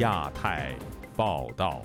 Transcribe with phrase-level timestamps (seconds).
[0.00, 0.74] 亚太
[1.14, 1.82] 报道，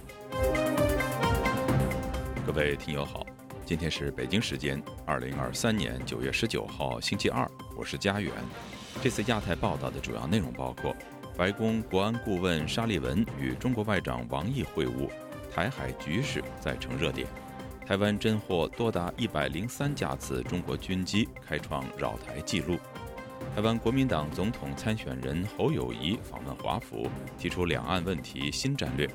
[2.46, 3.26] 各位听友好，
[3.66, 8.32] 今天是北京时间二零二三年九月十九号星期二，我是佳远。
[9.04, 10.96] 这次亚太报道的主要内容包括：
[11.36, 15.09] 白宫国安顾问沙利文与中国外长王毅会晤，
[15.54, 17.27] 台海局势再成热点；
[17.86, 22.77] 台湾侦获多达一百零三架次中国军机，开创扰台纪录。
[23.56, 29.09] 台湾国民党总统参选人侯友谊访问华府，提出两岸问题新战略。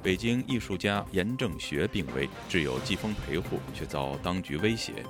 [0.00, 5.04] 北京艺术家严正学病危，挚友季风陪护，却遭当局威胁。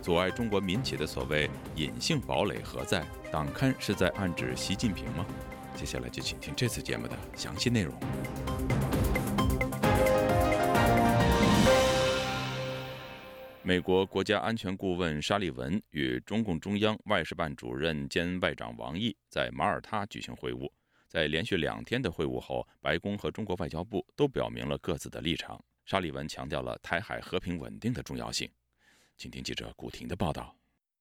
[0.00, 3.06] 阻碍中国民企的所谓隐性堡垒何在？
[3.30, 5.26] 党刊是在暗指习近平吗？
[5.74, 7.92] 接下来就请听这次节目的详细内容。
[13.66, 20.70] 美国国家安全顾问沙利文与中共中央外事办主任兼外长王毅在马耳他举行会晤。
[21.08, 25.60] 在连续两天的会晤后，白宫和中国外交部都表明了各自的立场。
[25.84, 28.48] 沙利文强调了台海和平稳定的重要性。
[29.16, 30.54] 请听记者古婷的报道。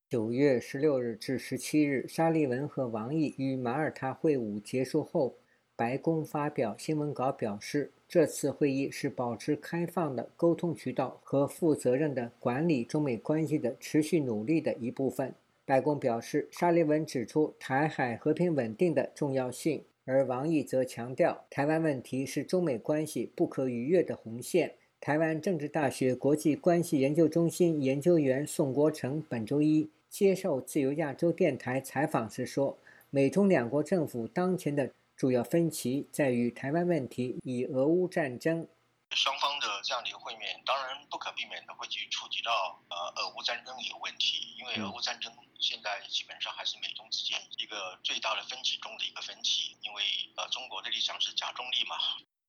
[0.09, 5.37] 九月十六日至十七日，沙利文和王毅与马耳他会晤结束后，
[5.75, 7.91] 白宫发表新闻稿表示。
[8.07, 15.33] 这次会议是保持开放的沟通渠道和负责任的管理中美关系的持续努力的一部分。
[15.65, 24.73] 白宫表示，沙利文指出台海和平稳定的重要性，而王毅则强调台湾问题是中美关系不可逾越的红线。
[25.01, 32.77] 台湾政治大学国际关系研究中心研究员宋国成本周一接受自由亚洲电台采访时说
[33.09, 38.67] ：“美中两国政府当前的。”主要分歧在于台湾问题以俄乌战争。
[39.15, 50.03] 双方的这样的一个会面，当然不可避免的会去触及到呃俄乌战争一个问题，因为俄乌战争现在基本上还是美中之间一个最大的分歧中的一个分歧，因为
[50.35, 51.95] 呃中国的立场是假中立嘛，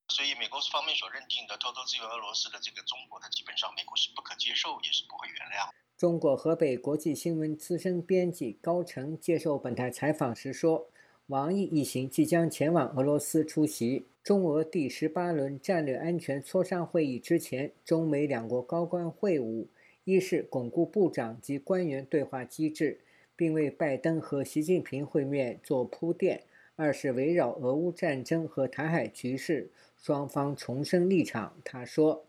[0.09, 5.71] 所以美国方面所认定的偷偷支援俄罗斯的这个中国，它基本上美国是不可接受，也是不会原谅。
[5.97, 10.91] 中国河北国际新闻资深编辑高成接受本台采访时说。
[11.29, 17.19] 王毅一行即将前往俄罗斯出席中俄第十八轮战略安全磋商会议。
[17.19, 19.67] 之前，中美两国高官会晤，
[20.05, 23.01] 一是巩固部长及官员对话机制，
[23.35, 26.43] 并为拜登和习近平会面做铺垫；
[26.77, 31.61] 二是围绕俄乌战争和台海局势，双方重申立场。
[31.65, 32.25] 他说：“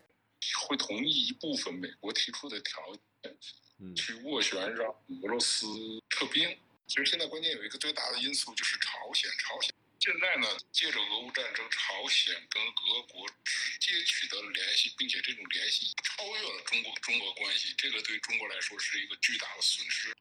[0.66, 2.82] 会同意一部分美国提出的条
[3.22, 4.90] 件，去斡旋让
[5.22, 5.68] 俄罗斯
[6.08, 6.48] 撤兵。”
[6.88, 9.30] 其实现在关键有一个最大的因素就是朝鲜。
[9.38, 20.16] 朝鲜现在呢，借着俄乌战争，朝鲜跟俄国直接取得了联系，并且这种联系超越了中国中俄关系，这个对中国来说是一个巨大的损失。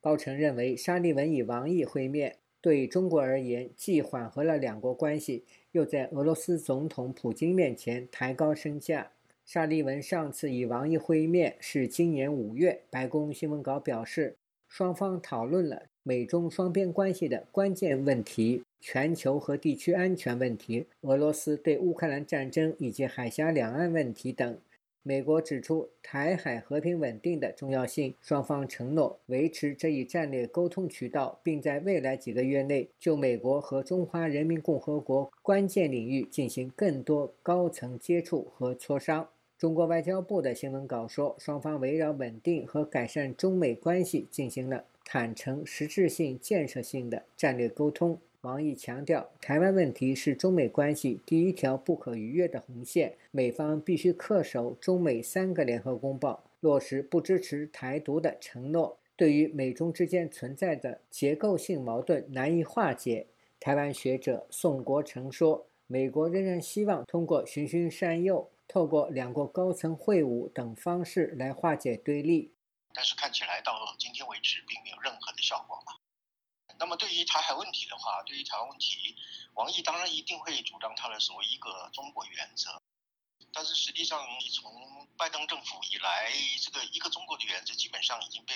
[0.00, 9.10] 高成认为，沙利文与王毅会面对中国而言，既缓和了两国关系，又在俄罗斯总统普京面前抬高身价。
[9.44, 14.38] 沙利文上次与王毅会面是今年五月，白宫新闻稿表示，
[14.68, 15.88] 双方讨论了。
[16.04, 24.58] 美中双边关系的关键问题、全球和地区安全问题、俄罗斯对乌克兰战争以及海峡两岸问题等。
[25.04, 39.28] 美国指出台海和平稳定的重要性，双方承诺维持这一战略沟通渠道，并在未来几个月内就美国和中华人民共和国关键领域进行更多高层接触和磋商。
[39.56, 44.84] 中国外交部的新闻稿说，双方围绕稳定和改善中美关系进行了。
[45.04, 48.18] 坦诚、实质性、建设性的战略沟通。
[48.42, 58.98] 王毅强调，台湾问题是中美关系第一条不可逾越的红线，美方必须恪守中美三个联合公报，落实不支持台独的承诺。
[59.14, 63.26] 对于美中之间存在的结构性矛盾难以化解，
[63.60, 72.50] 台湾学者宋国成说：“美国仍然希望通过循循善诱，透过两国高层会晤等方式来化解对立。”
[72.94, 75.96] 但是看起来到今天为止，并没有任何的效果嘛。
[76.78, 79.14] 那么对于台海问题的话，对于台湾问题，
[79.54, 82.80] 王毅当然一定会主张他的所谓一个中国原则。
[83.52, 84.18] 但是实际上，
[84.50, 88.54] 从拜登政府以来，这个一个中国的原则基本上已经被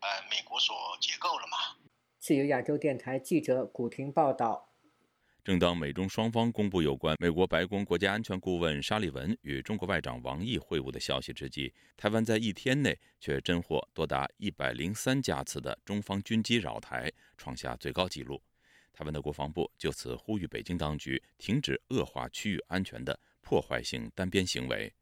[0.00, 1.56] 呃美国所解构了嘛。
[2.18, 4.65] 自由亚洲电台记者古婷报道。
[5.46, 18.42] 正当美中双方公布有关美国白宫国家安全顾问沙利文与中国外长王毅会晤的消息之际，台湾在一天内却侦获多达一百零三架次的中方军机扰台，创下最高纪录。
[18.92, 24.92] 台湾的国防部就此呼吁北京当局停止恶化区域安全的破坏性单边行为。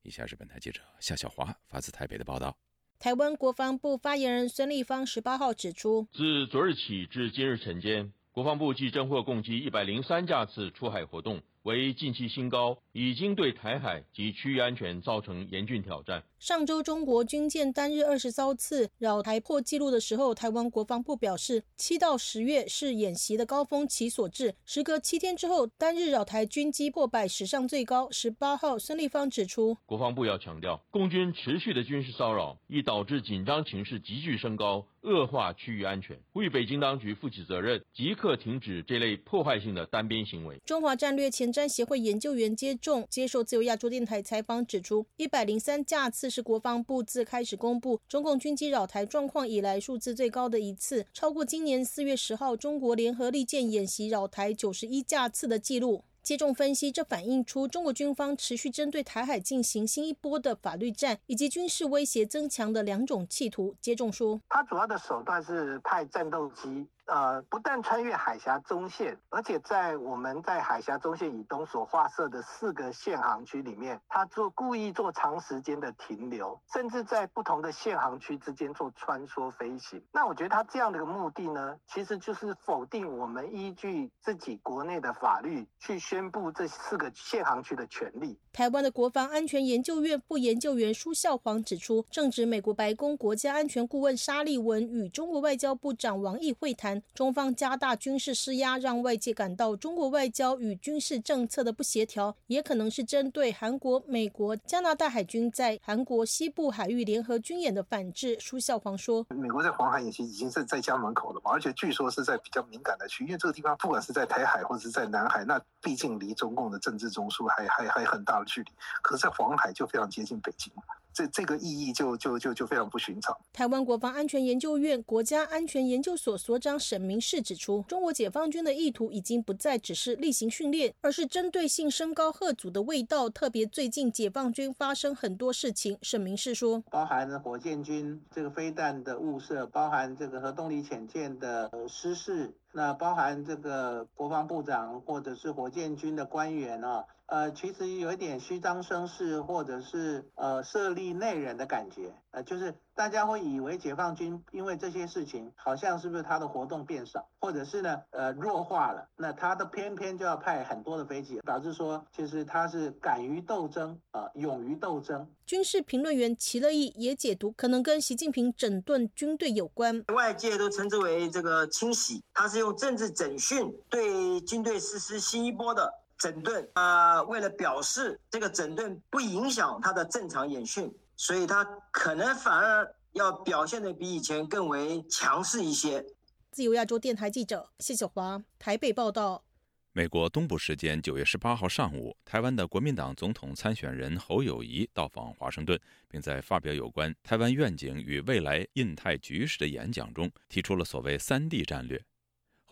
[0.00, 2.56] 以下是本台记者夏小华发自台北的报道。
[2.98, 8.10] 台湾国防部发言人孙立方十八号指出，自昨日起至今日晨间。
[8.34, 11.42] 国防部即侦获共计一百零三架次出海活动。
[11.64, 16.24] 为近期新高，已经对台海及区域安全造成严峻挑战。
[16.40, 24.56] 上周中国军舰单日二十艘次扰台破纪录的时候，台湾国防部表示，七到十月是演习的高峰期所致。
[24.64, 28.10] 时隔七天之后，单日扰台军机破百，史上最高。
[28.10, 40.60] 十八号，孙立方指出，国防部要强调，共军持续的军事骚扰，已导致紧张情势急剧升高，恶化区域安全，呼吁北京当局负起责任，即刻停止这类破坏性的单边行为。
[40.66, 41.52] 中华战略前。
[41.52, 56.04] 瞻协会研究员接种接受自由亚洲电台采访指出，一百零三架次是国防部自开始公布中共军机扰台状况以来数字最高的一次，超过今年四月十号中国联合利剑演习扰台九十一架次的记录。
[56.22, 63.74] 接种分析，这反映出中国军方持续针对台海进行新一波的法律战以及军事威胁增强的两种企图。
[63.80, 66.86] 接种说，他主要的手段是派战斗机。
[67.06, 80.02] 呃，不但穿越海峡中线，而且在我们在海峡中线以东所划设的四个限航区里面，他做故意做长时间的停留，甚至在不同的限航区之间做穿梭飞行。
[80.12, 88.38] 那我觉得他这样的一个目的呢，其实就是否定我们依据自己国内的法律去宣布这四个限航区的权利。
[88.52, 97.02] 台湾的国防安全研究院副研究员舒孝煌指出，正值美国白宫国家安全顾问沙利文与中国外交部长王毅会谈。
[97.14, 108.36] 中方加大军事施压，让外界感到中国外交与军事政策的不协调，也可能是针对韩国、美国、加拿大海军在韩国西部海域联合军演的反制。
[108.38, 118.72] 舒孝煌说：“美国在黄海演习已经是在家门口了嘛，而且据说是在比较敏感的区域，这个地方不管是在台海或者是在南海，那毕竟离中共的政治中枢还还还很大距离，
[119.02, 120.72] 可是，在黄海就非常接近北京。”
[121.12, 123.36] 这这个意义就就就就非常不寻常。
[123.52, 133.28] 台湾国防安全研究院国家安全研究所所长沈明世指出，中国解放军的意图已经不再只是例行训练，而是针对性升高贺祖的味道。
[133.28, 147.04] 特别最近解放军发生很多事情，沈明世说，包含了火箭军这个飞弹的误射，包含这个核动力潜舰的失事，那包含这个国防部长或者是火箭军的官员啊。
[147.26, 165.26] 呃，其实有一点虚张声势，或者是呃设立内人的感觉，呃，就是大家会以为解放军因为这些事情，好像是不是他的活动变少，或者是呢，呃弱化了，那他的偏偏就要派很多的飞机，导致说其实他是敢于斗争，啊，勇于斗争。
[165.46, 170.04] 军事评论员齐乐意也解读，可能跟习近平整顿军队有关。
[170.14, 176.01] 外界都称之为这个清洗，他是用政治整训对军队实施新一波的。
[176.22, 186.06] 整顿啊，为了表示这个整顿不影响他的正常演训，所以他可能反而要表现的比以前更为强势一些。
[186.52, 189.42] 自由亚洲电台记者谢小华台北报道。
[189.90, 195.76] 美国东部时间九月十八号上午，台湾的国民党总统参选人侯友谊到访华盛顿，
[196.08, 202.00] 并在发表有关台湾愿景与未来印太局势的演讲中，提出了所谓“三地战略”。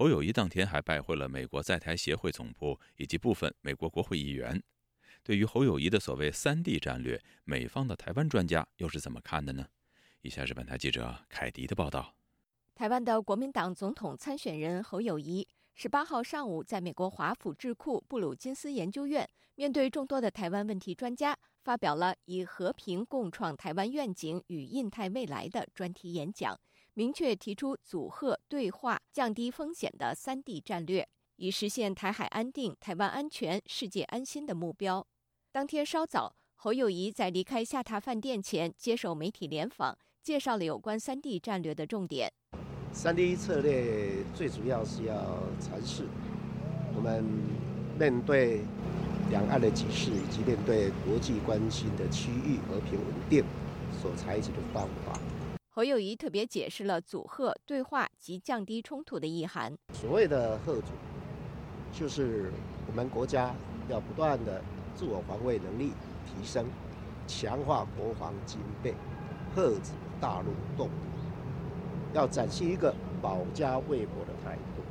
[0.00, 4.58] 侯友谊当天还拜会了美国在台协会总部以及部分美国国会议员。
[5.22, 9.66] 对于侯友谊的所谓“三地战略”，美方的台湾专家又是怎么看的呢？
[10.22, 12.14] 以下是本台记者凯迪的报道。
[12.74, 26.58] 台湾的国民党总统参选人侯友谊十八号上午在美国华府智库布鲁金斯研究院，面对众多的台湾问题专家，发表了以“和平共创台湾愿景与印太未来”的专题演讲。
[26.94, 35.06] 明确提出阻吓、对话、降低风险的三地战略，以实现台海安定、台湾安全、世界安心的目标。
[35.52, 42.32] 当天稍早，侯友谊在离开下榻饭店前接受媒体联访，介绍了有关三地战略的重点。
[42.92, 45.14] 三地策略最主要是要
[45.60, 46.04] 阐释
[46.96, 47.24] 我们
[47.96, 48.62] 面对
[49.30, 53.44] 两岸的局势以及面对国际关心的区域和平稳定
[54.02, 55.16] 所采取的方法。
[55.72, 59.72] 侯友谊特别解释了阻吓、对话及降低冲突的意涵。
[59.94, 60.88] 所谓的“贺阻”，
[61.96, 62.52] 就是
[62.88, 63.54] 我们国家
[63.88, 64.60] 要不断的
[64.96, 65.92] 自我防卫能力
[66.26, 66.66] 提升，
[67.28, 68.92] 强化国防军备，
[69.54, 70.90] 遏止大陆动武，
[72.12, 74.82] 要展现一个保家卫国的态度。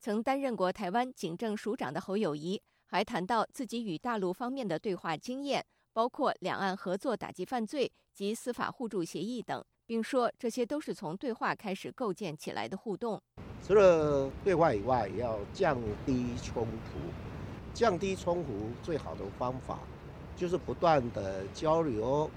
[0.00, 9.64] 曾担任过台湾警政署长的侯友谊，还谈到自己与大陆方面的对话经验，包括两岸合作打击犯罪及司法互助协议等。
[9.86, 13.22] 并说，这些都是从对话开始构建起来的互动。
[13.62, 16.98] 除了对话以外，也要降低冲突。
[17.72, 19.78] 降低冲突最好的方法，
[20.34, 22.30] 就是不断的交流，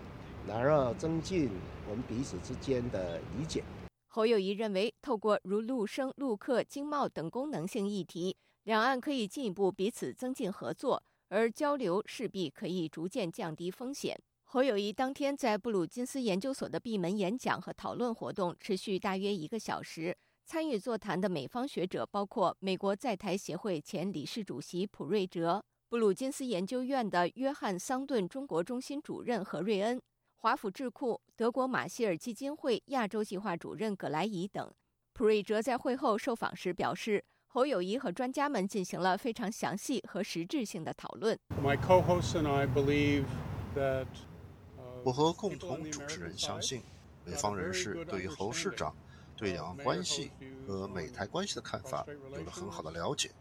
[0.46, 1.50] 然后增进
[1.90, 3.64] 我们彼此之间的理解。
[4.10, 14.20] 侯友谊认为，透过如陆生、陆客、经贸等功能性议题，两岸可以进一步彼此增进合作，而交流势必可以逐渐降低风险。
[14.52, 20.18] 侯友谊当天在布鲁金斯研究所的闭门演讲和讨论活动持续大约一个小时。
[20.44, 30.02] 参与座谈的美方学者包括美国在台协会前理事主席普瑞哲、布鲁金斯研究院的约翰桑顿中国中心主任何瑞恩、
[30.38, 34.74] 华府智库德国马歇尔基金会亚洲计划主任葛莱仪等。
[35.14, 43.26] 普瑞哲在会后受访时表示，侯友谊和专家们进行了非常详细和实质性的讨论 my cohost and i believe
[43.76, 44.08] that。
[45.04, 46.82] 我和共同主持人相信，
[47.26, 48.96] 美方人士对于侯市长。
[49.38, 50.32] 对两岸关系
[50.68, 53.32] 和美台关系的看法有了很好的了解，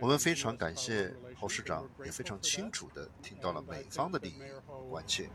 [0.00, 4.40] 我们非常感谢侯市长，也非常清楚地听到了美方的利益
[4.88, 5.28] 关切。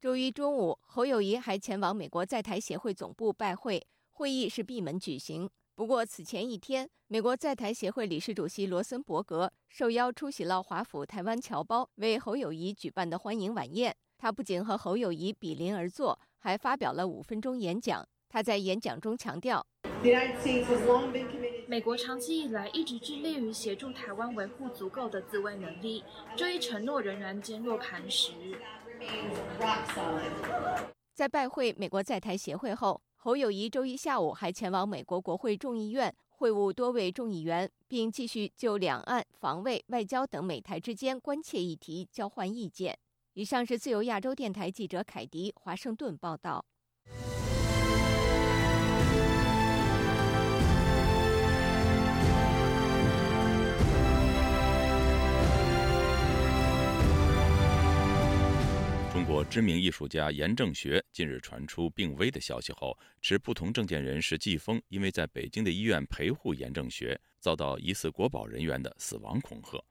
[0.00, 5.50] 周一中午，侯友谊还前往美国在台协会总部拜会，会议是闭门举行。
[5.78, 13.94] 不过此前一天，美国在台协会理事主席罗森伯格受邀出席了华府台湾侨胞为侯友谊举办的欢迎晚宴。
[14.18, 18.04] 他不仅和侯友谊比邻而坐，还发表了五分钟演讲。
[18.28, 19.64] 他在演讲中强调，
[21.68, 26.02] 美国长期以来一直致力于协助台湾维护足够的自卫能力，
[26.34, 28.32] 这一承诺仍然坚若磐石。
[31.14, 36.14] 在拜会美国在台协会后，侯友谊周一下午还前往美国国会众议院。
[36.28, 42.96] 会晤多位众议员，并继续就两岸、防卫、外交等美台之间关切议题交换意见。
[43.34, 46.64] 以上是自由亚洲电台记者凯迪华盛顿报道。
[59.28, 69.84] 国知名艺术家严正学近日传出病危的消息后，持不同证件人士季风因为在北京的医院陪护严正学，遭到疑似国保人员的死亡恐吓。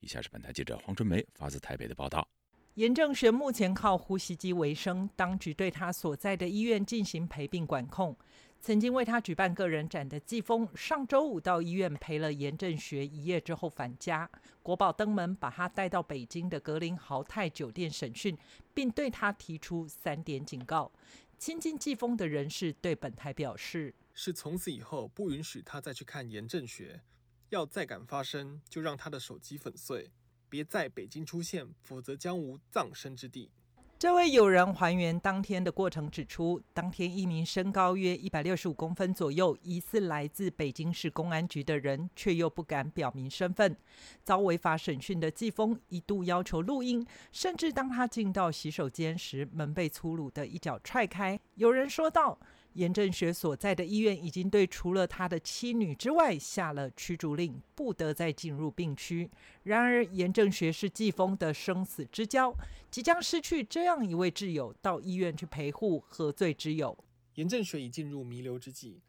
[0.00, 2.28] 以下是本台记者黄春梅发自台北的报道：
[2.76, 8.16] 严正学目前靠呼吸机为生，当局对他所在的医院进行陪病管控。
[8.62, 14.30] 曾经为他举办个人展的季风，上周五到医院陪了严正学一夜之后返家。
[14.62, 18.38] 国宝登门把他带到北京的格林豪泰酒店审讯，
[18.72, 20.90] 并对他提出三点警告。
[21.36, 27.02] 亲近季风的人士对本台表示：“是从此以后不允许他再去看严正学，
[27.50, 30.10] 要再敢发声，就让他的手机粉碎，
[30.52, 33.50] 别在北京出现，否则将无葬身之地。”
[33.98, 43.76] 这位友人还原当天的过程，指出，当天一名身高约一百六十五公分左右、疑似来自北京市公安局的人，却又不敢表明身份，
[44.24, 51.40] 遭违法审讯的季风一度要求录音，甚至当他进到洗手间时，门被粗鲁的一脚踹开。
[51.54, 52.38] 有人说道。
[52.74, 59.30] 严正学所在的医院已经对除了他的妻女之外下了驱逐令，不得再进入病区。
[59.64, 62.54] 然而，严正学是季风的生死之交，
[62.90, 66.96] 即将失去这样一位挚友，到医院去陪护何罪之有？
[67.34, 69.00] 严正学已进入弥留之际，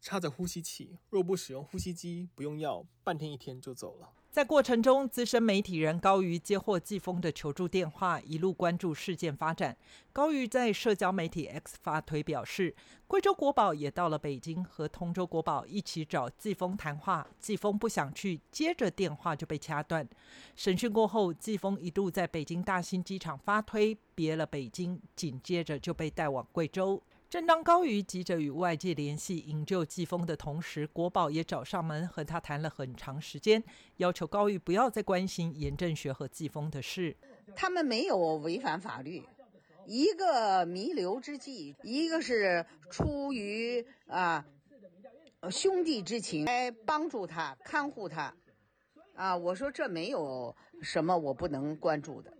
[0.00, 4.12] 插着呼吸器，若不使用呼吸机，不用药，半天一天就走了。
[4.30, 9.76] 在过程中，资深媒体人高瑜接获季风的求助电话，一路关注事件发展。
[10.12, 12.72] 高瑜在社交媒体 X 发推表示，
[13.08, 17.26] 贵州国宝也到了北京，和通州国宝一起找季风谈话。
[17.40, 20.08] 季风不想去，接着电话就被掐断。
[20.54, 27.02] 审讯过后，季风一度在北京大兴机场发推，别了北京，紧接着就被带往贵州。
[27.30, 33.62] 正当高瑜急着与外界联系营救季风的同时，国宝也找上门和他谈了很长时间，
[33.98, 37.16] 要求高瑜不要再关心严正学和季风的事。
[37.54, 39.22] 他们没有违反法律，
[39.86, 44.44] 一个弥留之际，一个是出于啊
[45.52, 48.34] 兄弟之情来帮助他、看护他。
[49.14, 52.32] 啊，我说这没有什么我不能关注的。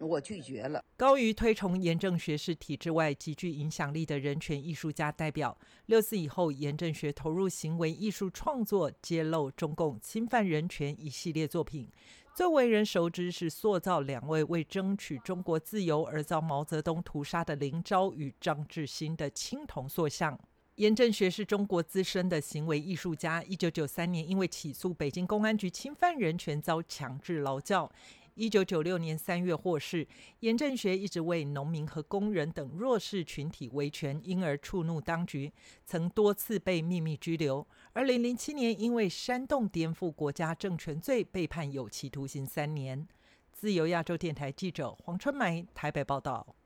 [0.00, 0.84] 我拒绝了。
[0.96, 5.56] 高于推崇严正学是体制外极具影响力的人权艺术家代表。
[5.86, 11.88] 六四以后，严正学投入行为艺术创作，揭露中共侵犯人权一系列作品。
[12.34, 20.38] 最为人熟知是塑造两位为争取中国自由而遭毛泽东屠杀的林昭与张志新的青铜塑像。
[20.76, 23.42] 严正学是中国资深的行为艺术家。
[23.42, 27.90] 一九九三年，因为起诉北京公安局侵犯人权，遭强制劳教。
[28.34, 30.06] 一九九六年三月获释，
[30.40, 35.52] 严正学一直为农民和工人等弱势群体维权，因而触怒当局，
[35.84, 37.66] 曾多次被秘密拘留。
[37.92, 43.06] 二零零七年因为煽动颠覆国家政权罪被判有期徒刑三年。
[43.52, 46.56] 自由亚洲电台记者黄春梅台北报道。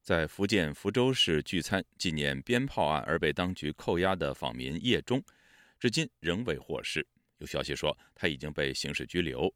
[0.00, 5.22] 在福建福州市聚餐纪念鞭炮案而被当局扣押的访民叶忠，
[5.78, 7.06] 至今仍未获释。
[7.38, 9.52] 有消息说他已经被刑事拘留。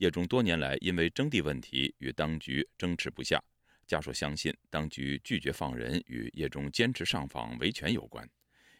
[0.00, 3.38] 叶中多年来因为征地问题与当局争执不下，
[3.86, 8.26] 家属相信当局拒绝放人与叶中坚持上访维权有关。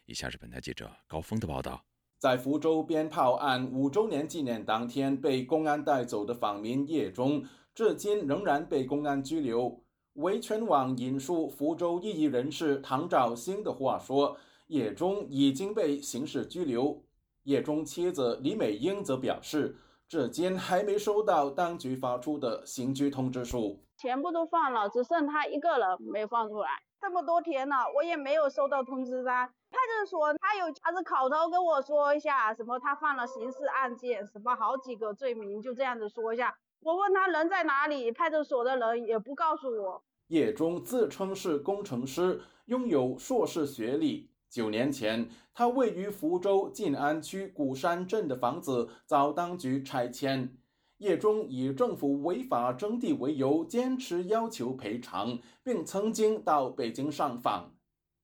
[0.07, 1.85] 以下是本台记者高峰的报道：
[2.17, 9.83] 在福州鞭炮案五周年纪念当天被公安带走的访民叶中，至今仍然被公安拘留。
[10.13, 14.35] 维权网引述福州异议人士唐兆兴的话说
[14.69, 17.05] ：“叶中已经被刑事拘留。”
[17.45, 19.77] 叶中妻子李美英则表示，
[20.11, 23.81] 至今还没收到当局发出的刑拘通知书。
[23.97, 26.67] 全部都放了，只剩他一个人没放出来。
[26.99, 29.47] 这么多天了，我也没有收到通知单。
[29.69, 36.57] 派出所他有，他是口头跟我说一下，什么他犯了刑事案件，什么好几个罪名，就这样子说一下。
[36.81, 40.03] 我问他人在哪里，派出所的人也不告诉我。
[40.27, 44.29] 叶中自称是工程师，拥有硕士学历。
[44.51, 50.57] 九年前，他位于福州晋安区古山镇的房子遭当局拆迁。
[50.97, 57.71] 叶忠以政府违法征地为由，坚持要求赔偿，并曾经到北京上访。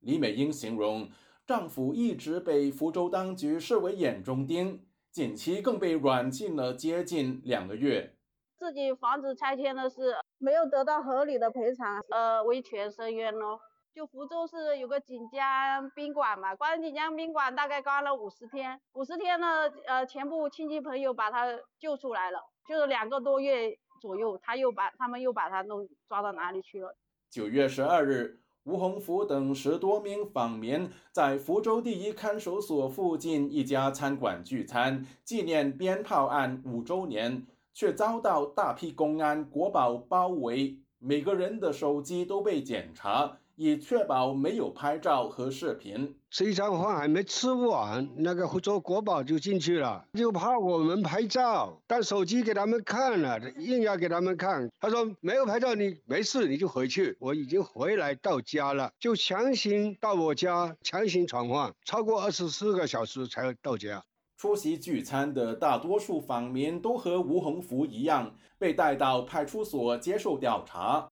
[0.02, 1.10] 李美英形容，
[1.46, 8.14] 丈夫一直被福州当局视为眼中钉，近期更被软禁了接近两个月。
[8.60, 13.62] 自己房子拆迁的事没有得到合理的赔偿，呃，维权申冤咯。
[13.98, 21.48] 就福州市有个锦江宾馆嘛，关锦江宾馆大概关了五十天，五十天呢，呃，全部亲戚朋友把他
[21.80, 22.40] 救出来了，
[22.70, 26.96] 就是两个多月左右，他又把他们又把他弄抓到哪里去了。
[27.32, 37.48] 九月十二日，吴洪福等十多名访民在福州第一看守所附近一家餐馆聚餐，纪念鞭炮案五周年。
[37.74, 46.16] 却遭到大批公安国保包围，每个人的手机都被检查，以确保没有拍照和视频。
[46.30, 54.70] 这餐饭还没吃完，那个福州国宝就进去了，就怕我们拍照，但手机给他们看了，硬要给他们看。
[54.80, 57.18] 他说没有拍照，你没事你就回去。
[57.20, 64.04] 我已经回来到家了，就强行到我家强行传唤，超过二十四个小时才到家。
[64.38, 71.10] 出席聚餐的大多数访民都和吴洪福一样，被带到派出所接受调查。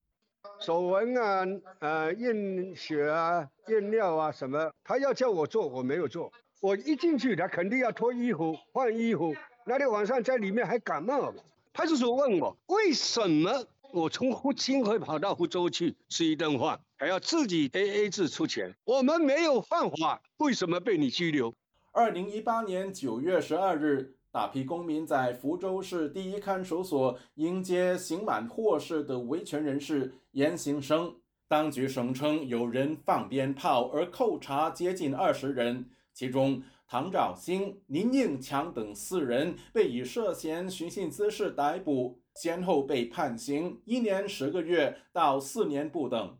[0.60, 1.46] 手纹啊，
[1.80, 4.72] 呃，验血啊，验尿啊，什么？
[4.84, 6.32] 他要叫我做，我没有做。
[6.62, 9.36] 我一进去，他肯定要脱衣服、换衣服。
[9.66, 11.36] 那天晚上在里面还感冒了。
[11.74, 18.74] 派出所问我，为什么我从福清会跑到福州去吃一顿饭，还要自己 A A 制出钱？
[18.86, 21.54] 我们没有犯法，为什么被你拘留？
[21.92, 31.16] 二零一八年九月十二日，大批公民在福州市第一看守所迎接刑满获释的维权人士严行生。
[31.48, 46.38] 当局声称有人放鞭炮而扣查接近二十人，其中唐兆兴、林应强等四人被以涉嫌寻衅滋事逮捕，先后被判刑一年十个月到四年不等。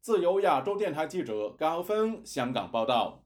[0.00, 3.19] 自由亚洲电台记者高峰香港报道。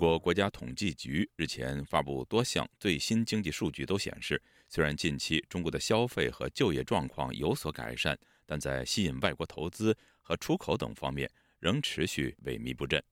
[0.00, 13.02] 国国家统计局日前发布多项最新经济数据，都显示，虽然近期中国的消费和就业状况有所改善，但在吸引外国投资和出口等方面仍持续萎靡不振。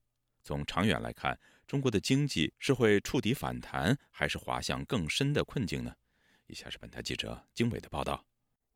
[0.42, 5.94] 从长远来看，中国的经济是会触底反弹，还是滑向更深的困境呢？
[6.46, 8.24] 以下是本台记者经纬的报道。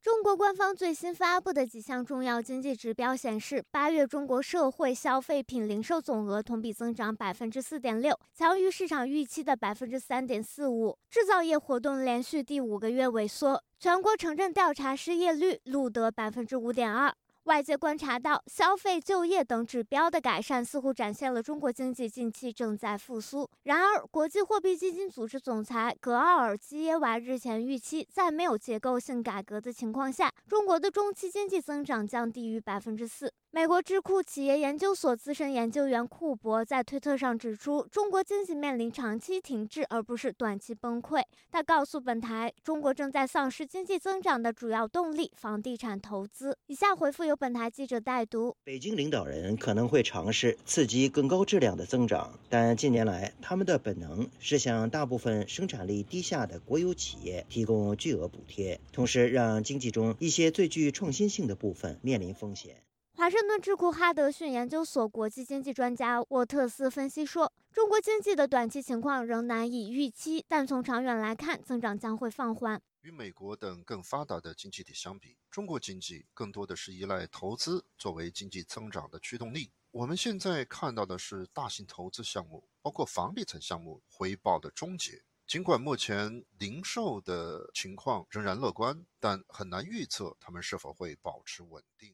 [0.03, 10.99] 中国官方最新发布的几项重要经济指标显示，八月中国社会消费品零售总额同比增长百分之四点六，强于市场预期的百分之三点四五。
[11.09, 17.15] 制造业活动连续第五个月萎缩，全国城镇调查失业率录得百分之五点二。
[17.45, 23.49] 外界观察到，消费、就业等指标的改善，似乎展现了中国经济近期正在复苏。
[23.65, 33.33] 然而，国际货币基金组织总裁格奥尔基耶娃日前预期，在没有结构性改革的情况下，中国的中期经济增长将低于百分之四。
[33.55, 41.23] 美国智库企业研究所资深研究员库珀在推特上指出，中国经济面临长期停滞，而不是短期崩溃。
[41.51, 46.57] 他告诉本台，中国正在丧失经济增长的主要动力——房地产投资。
[46.69, 62.77] 以下回复由本台记者代读：北京领导人可能会尝试刺激更高质量的增长，但近年来他们的本能是向大部分生产力低下的国有企业提供巨额补贴，同时让经济中一些最具创新性的部分面临风险。
[63.23, 72.83] 华盛顿智库哈德逊研究所国际经济专家沃特斯分析说，中国经济的短期情况仍难以预期，但从长远来看，增长将会放缓。
[73.03, 79.71] 与美国等更发达的经济体相比，中国经济更多的是依赖投资作为经济增长的驱动力。
[79.93, 85.23] 我们现在看到的是大型投资项目，包括房地产项目回报的终结。
[85.47, 92.13] 尽管目前零售的情况仍然乐观，但很难预测他们是否会保持稳定。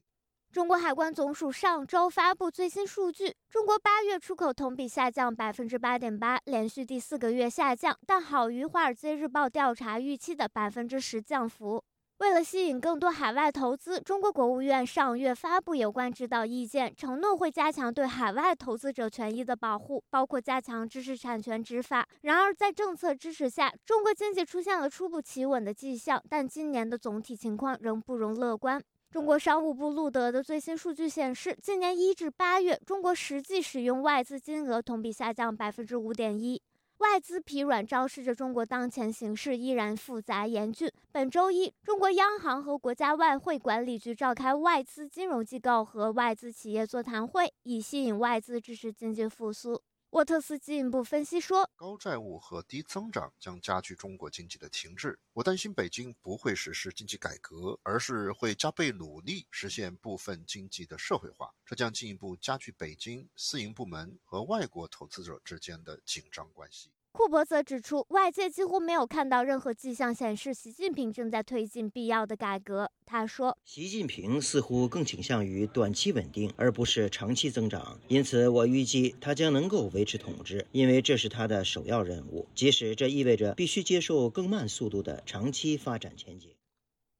[0.51, 11.83] 中国海关总署上周发布最新数据，中国八月出口同比下降百分之八点八，连续第四个月下降，但好于《华尔街日报》调查预期的百分之十降幅。
[12.17, 22.03] 为了吸引更多海外投资，中国国务院上月发布有关指导意见，承诺会加强对海外投资者权益的保护，包括加强知识产权执法。
[22.21, 28.81] 然而，在政策支持下，中国经济出现了初步企稳的迹象，但今年的总体情况仍不容乐观。
[29.11, 36.61] 中国商务部录得的最新数据显示，今年一至八月，中国实际使用外资金额同比下降百分之五点一。
[36.99, 40.91] 外资疲软昭示着中国当前形势依然复杂严峻。
[41.11, 49.81] 本周一，中国央行和国家外汇管理局召开外资金融机构和外资企业座谈会，以吸引外资支持经济复苏。
[50.11, 55.19] 沃特斯进一步分析说，高债务和低增长将加剧中国经济的停滞。
[55.33, 66.91] 我担心北京不会实施经济改革，而是会加倍努力实现部分经济的社会化，这将进一步加剧北京私营部门和外国投资者之间的紧张关系。
[67.19, 72.89] 库珀则指出，外界几乎没有看到任何迹象显示习近平正在推进必要的改革。
[73.05, 77.99] 他说：“习近平似乎更倾向于短期稳定，而不是长期增长。
[78.07, 86.49] 因此，我预计他将能够维持统治，因为这是他的首要任务，即使这意味着必须接受更慢速度的长期发展前景。”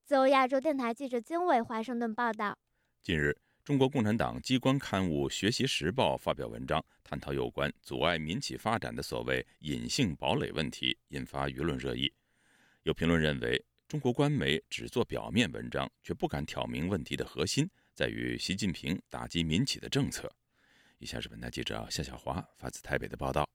[0.07, 2.57] 自由亚洲电台记者经纬华盛顿报道。
[3.03, 3.35] 近日。
[3.69, 12.11] 中国共产党机关刊物《学习时报》发表文章，探讨有关阻碍民企发展的所谓“隐性堡垒”问题，引发舆论热议。
[12.81, 20.27] 有评论认为，中国官媒只做表面文章，却不敢挑明问题的核心在于习近平打击民企的政策。
[20.97, 23.47] 以下是本台记者夏小华发自台北的报道。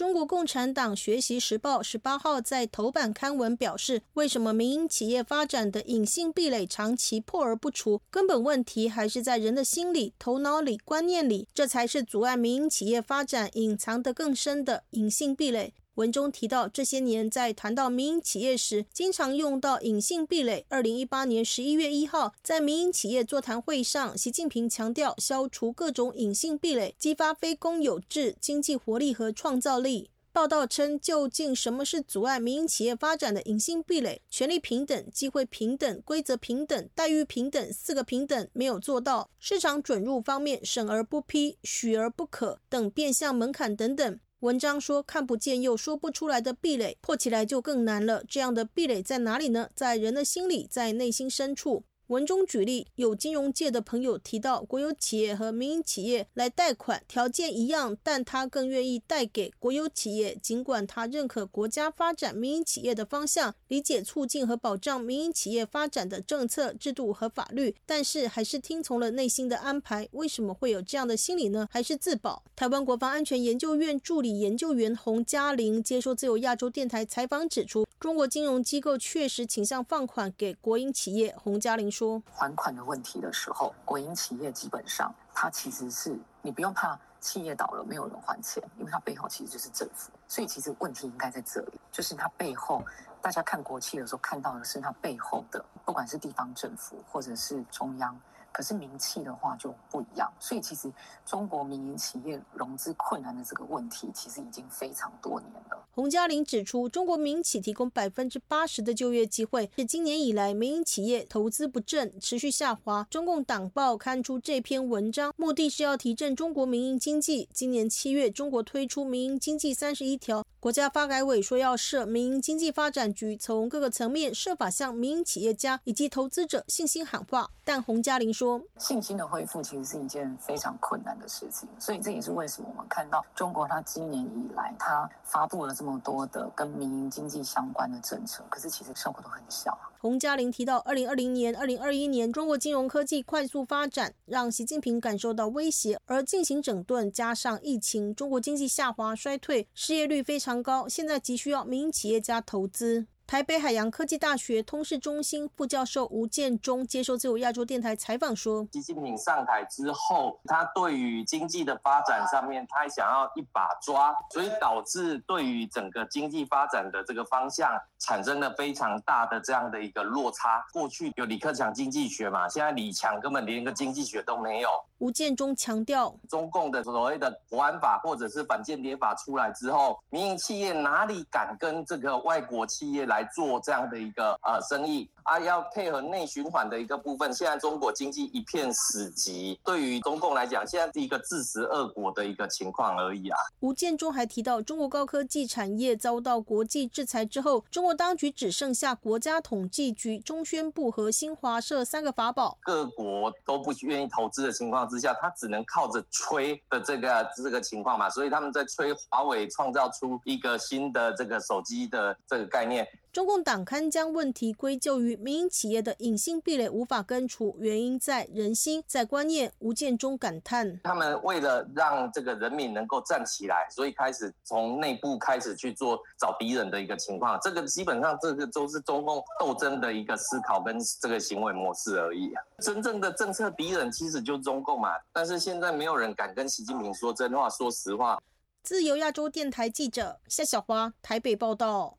[0.00, 8.00] 中国共产党学习时报十八号在头版刊文表示，为什么民营企业发展的隐性壁垒长期破而不除？
[8.10, 15.74] 根本问题还是在人的心理、头脑里、观念里，这才是阻碍民营企业发展隐藏得更深的隐性壁垒。
[16.00, 20.64] 文中提到，这些年在谈到民营企业时，经常用到隐性壁垒。
[20.70, 30.08] 二零一八年十一月一号，在民营企业座谈会上，习近平强调消除各种隐性壁垒，激发非公有制经济活力和创造力。
[30.32, 34.22] 报道称，究竟什么是阻碍民营企业发展的隐性壁垒？
[34.30, 39.28] 权利平等、机会平等、规则平等、待遇平等四个平等没有做到。
[39.38, 44.18] 市场准入方面，审而不批、许而不可等变相门槛等等。
[44.40, 48.24] 文章说，看不见又说不出来的壁垒，破起来就更难了。
[48.26, 49.68] 这样的壁垒在哪里呢？
[49.74, 51.84] 在人的心里，在内心深处。
[52.10, 60.36] 文中举例，有金融界的朋友提到，国有企业和民营企业来贷款条件一样，但他更愿意贷给国有企业。
[60.42, 70.08] 尽管他认可国家发展民营企业的方向，理解促进和保障民营企业发展的政策、制度和法律，但是还是听从了内心的安排。
[70.10, 71.68] 为什么会有这样的心理呢？
[71.70, 72.42] 还是自保？
[72.56, 81.32] 台湾国防安全研究院助理研究员洪嘉玲接受自由亚洲电台采访指出，中国金融机构确实倾向放款给国营企业。
[81.36, 81.99] 洪嘉玲说。
[82.00, 92.82] 说还款的问题的时候，国营企业基本上它其实是你不用怕企业倒了没有人还钱，因为它背后其实就是政府，所以其实问题应该在这里，就是它背后
[93.20, 98.18] 大家看国企的时候看到的是它背后的，不管是地方政府或者是中央。
[98.52, 100.92] 可是名气的话就不一样，所以其实
[101.24, 105.86] 中国民营企业融资困难的这个问题，其实已经非常多年了。
[105.92, 113.06] 洪嘉玲指出，中国民企提供百分之八十的就业机会，是今年以来民营企业投资不振，持续下滑。
[113.10, 117.48] 中共党报刊出这篇文章，目的是要提振中国民营经济。
[117.52, 127.48] 今年七月，中国推出民营经济三十一条，国家发改委说要设民营经济发展局，从各个层面设法向民营企业家以及投资者信心喊话。
[127.64, 139.78] 但洪嘉玲说，信心的恢复其实是一件非常困难的事情，所以这也是为什么我们看到中国它今年以来它发布了这么多的跟民营经济相关的政策，可是其实效果都很小。
[140.02, 153.08] 洪嘉玲提到，二零二零年、二零二一年，中国金融科技快速发展，让习近平感受到威胁，而进行整顿，加上疫情，中国经济下滑衰退，失业率非常高，现在急需要民营企业家投资。
[153.30, 170.66] 台北海洋科技大学通识中心副教授吴建中接受自由亚洲电台采访说：“习近平上台之后，他对于经济的发展上面，他想要一把抓，所以导致对于整个经济发展的这个方向产生了非常大的这样的一个落差。
[170.72, 185.10] 过去有李克强经济学嘛，现在李强根本连个经济学都没有。”吴建中强调，中共的所谓的国安法或者是反间谍法出来之后，民营企业哪里敢跟这个外国企业来做这样的一个呃生意？
[185.30, 185.40] 啊？
[185.40, 187.32] 要配合内循环的一个部分。
[187.32, 193.38] 现在中国经济一片死寂，对于中共来讲，现在是一个自食恶果的一个情况而已啊。
[193.60, 204.88] 吴建中还提到，中国高科技产业遭到国际制裁之后，中国当局只剩下国家统计局、中宣部和新华社三个法宝，各国都不愿意投资的情况。
[204.88, 212.86] 之下，他只能靠着吹的这个这个情况嘛，所以他们在吹华为创造出一个新的这个手机的这个概念。
[213.12, 219.52] 中共党刊将问题归咎于民营企业的隐性壁垒无法根除，原因在人心，在观念。
[219.58, 227.36] 吴建中感叹：他们为了让这个人民能够站起来，所以开始从内部开始去做找敌人的一个情况。
[227.42, 232.32] 这个基本上这个都是中共斗争的一个思考跟这个行为模式而已。
[232.62, 238.22] 真正的政策敌人其实就中共嘛，但是现在没有人敢跟习近平说真话，说实话。
[238.62, 241.96] 自由亚洲电台记者夏小花台北报道。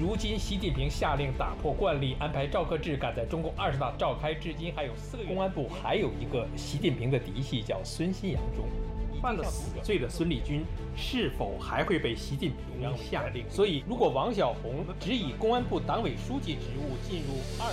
[0.00, 5.28] 如今，习近平下令打破惯例，安排赵克志赶在中共二十大召开至今还有四个月。
[5.28, 8.64] 公安部还有一个习近平的嫡系，叫孙新阳中。
[9.20, 10.64] 犯了死罪的孙立军
[10.96, 13.44] 是否还会被习近平下令？
[13.50, 17.68] 所以，如果王晓红只以公安部党委书记职务进入二，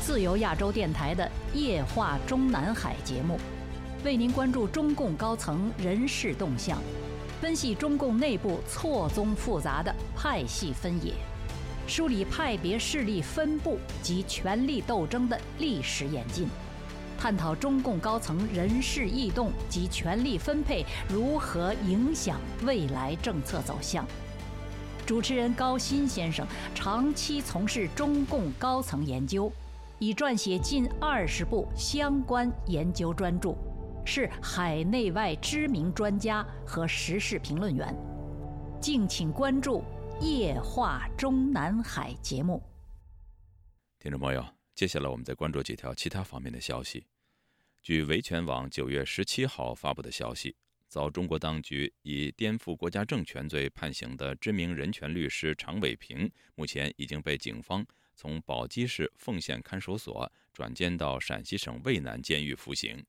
[0.00, 3.36] 自由亚洲电台的夜话中南海节目，
[4.04, 6.80] 为您关注中共高层人事动向，
[7.40, 11.12] 分析中共内部错综复杂的派系分野。
[11.90, 16.46] 梳理派别势力分布及权力斗争的历史演进，
[17.18, 24.06] 探讨中共高层人事异动及权力分配如何影响未来政策走向。
[25.04, 29.50] 主持人高鑫先生长期从事中共高层研究，
[29.98, 33.56] 已撰写近二十部相关研究专著，
[34.04, 37.92] 是海内外知名专家和时事评论员。
[38.80, 39.82] 敬请关注。
[40.20, 42.62] 夜话中南海节目，
[43.98, 47.06] 听众朋友，接下来我们再关注几条其他方面的消息。
[47.80, 50.54] 据维权网九月十七号发布的消息，
[50.88, 63.02] 遭中国当局以颠覆国家政权罪判刑的知名人权律师常伟平，目前已经被警方从宝鸡市奉县看守所转监到陕西省渭南监狱服刑。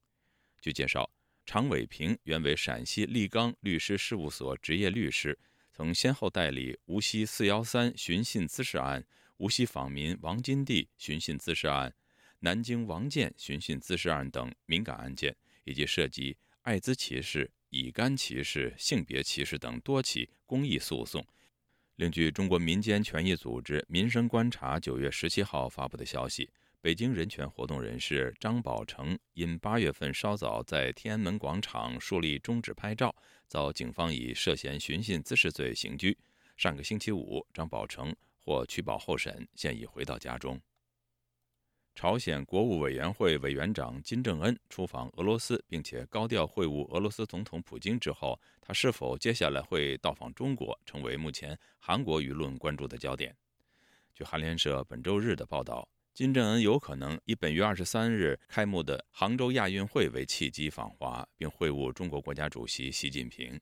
[0.62, 1.12] 据介绍，
[1.46, 5.38] 常伟平原为陕西立刚律师事务所执业律师。
[5.74, 9.06] 曾先后代理无锡“四幺三”寻衅滋事案、
[9.38, 11.94] 无锡访民王金娣寻衅滋事案、
[12.40, 21.26] 南京王建寻衅滋事案等敏感案件，以及涉及艾滋歧视、乙肝歧视、性别歧视等多起公益诉讼。
[21.96, 26.50] 另据中国民间权益组织“民生观察”九月十七号发布的消息。
[26.84, 33.16] 北京人权活动人士张宝成因八月份稍早在天安门广场树立中指拍照，
[33.48, 36.18] 遭警方以涉嫌寻衅滋事罪刑拘。
[36.58, 40.60] 上个星期五，张宝成获取保候审，现已回到家中。
[41.94, 53.38] 朝鲜国务委员会委员长金正恩出访俄罗斯，并且高调会晤俄罗斯总统普京之后，他是否接下来会到访中国，成为目前韩国舆论关注的焦点。
[54.16, 55.88] 据韩联社本周日的报道。
[56.14, 63.58] 金正恩有可能以本月二十三日开幕的杭州亚运会为契机访华，并会晤中国国家主席习近平。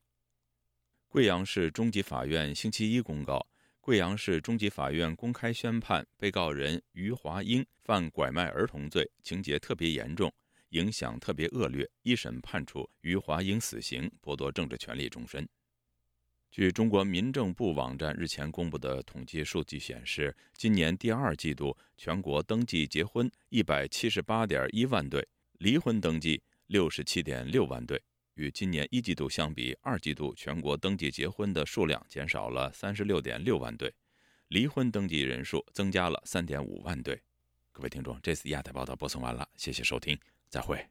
[1.08, 3.46] 贵阳市中级法院星期一公告，
[3.80, 10.34] 贵阳市中级法院公开宣判被告人余华英犯拐卖儿童罪，情节特别严重，
[10.70, 15.48] 影响特别恶劣，一审判处余华英死刑，剥夺政治权利终身。
[16.52, 25.28] 据中国民政部网站日前公布的统计数据显示，今年第二季度全国登记结婚一百七十八点一万对，
[25.60, 28.02] 离婚登记六十七点六万对。
[28.34, 33.94] 与今年一季度相比，二季度全国登记结婚的数量减少了三十六点六万对，
[34.48, 37.22] 离婚登记人数增加了三点五万对。
[37.72, 40.18] 各位听众，这次亚太报道播送完了，谢谢收听，
[40.50, 40.84] 再会。